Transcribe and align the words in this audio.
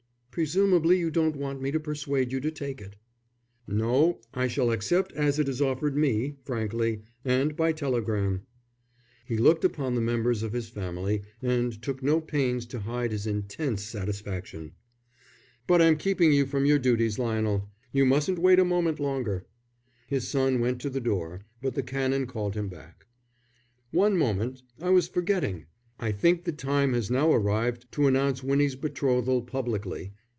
"Presumably 0.33 0.97
you 0.97 1.11
don't 1.11 1.35
want 1.35 1.61
me 1.61 1.71
to 1.71 1.77
persuade 1.81 2.31
you 2.31 2.39
to 2.39 2.49
take 2.51 2.79
it." 2.79 2.95
"No, 3.67 4.21
I 4.33 4.47
shall 4.47 4.71
accept 4.71 5.11
as 5.11 5.37
it 5.39 5.49
is 5.49 5.61
offered 5.61 5.97
me, 5.97 6.37
frankly 6.45 7.01
and 7.25 7.53
by 7.57 7.73
telegram." 7.73 8.43
He 9.25 9.35
looked 9.37 9.65
upon 9.65 9.93
the 9.93 9.99
members 9.99 10.41
of 10.41 10.53
his 10.53 10.69
family 10.69 11.23
and 11.41 11.81
took 11.81 12.01
no 12.01 12.21
pains 12.21 12.65
to 12.67 12.79
hide 12.79 13.11
his 13.11 13.27
intense 13.27 13.83
satisfaction. 13.83 14.71
"But 15.67 15.81
I'm 15.81 15.97
keeping 15.97 16.31
you 16.31 16.45
from 16.45 16.65
your 16.65 16.79
duties, 16.79 17.19
Lionel. 17.19 17.69
You 17.91 18.05
mustn't 18.05 18.39
wait 18.39 18.57
a 18.57 18.63
moment 18.63 19.01
longer." 19.01 19.45
His 20.07 20.29
son 20.29 20.61
went 20.61 20.79
to 20.79 20.89
the 20.89 21.01
door, 21.01 21.41
but 21.61 21.73
the 21.75 21.83
Canon 21.83 22.25
called 22.25 22.55
him 22.55 22.69
back. 22.69 23.05
"One 23.91 24.15
moment, 24.17 24.61
I 24.79 24.91
was 24.91 25.09
forgetting. 25.09 25.65
I 25.99 26.13
think 26.13 26.45
the 26.45 26.51
time 26.53 26.93
has 26.93 27.11
now 27.11 27.33
arrived 27.33 27.91
to 27.91 28.07
announce 28.07 28.41
Winnie's 28.41 28.75
betrothal 28.77 29.41
publicly. 29.41 30.13